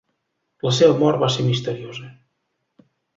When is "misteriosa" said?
1.49-2.09